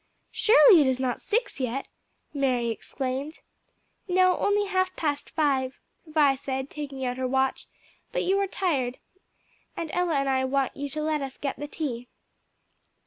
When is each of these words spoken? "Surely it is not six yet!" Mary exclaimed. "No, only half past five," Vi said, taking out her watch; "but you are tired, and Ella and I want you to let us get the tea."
"Surely 0.31 0.81
it 0.81 0.87
is 0.87 0.99
not 0.99 1.21
six 1.21 1.59
yet!" 1.59 1.87
Mary 2.33 2.69
exclaimed. 2.71 3.41
"No, 4.07 4.35
only 4.39 4.65
half 4.65 4.95
past 4.95 5.29
five," 5.29 5.79
Vi 6.07 6.33
said, 6.37 6.71
taking 6.71 7.05
out 7.05 7.17
her 7.17 7.27
watch; 7.27 7.67
"but 8.11 8.23
you 8.23 8.39
are 8.39 8.47
tired, 8.47 8.97
and 9.77 9.91
Ella 9.93 10.15
and 10.15 10.27
I 10.27 10.43
want 10.45 10.75
you 10.75 10.89
to 10.89 11.03
let 11.03 11.21
us 11.21 11.37
get 11.37 11.57
the 11.59 11.67
tea." 11.67 12.07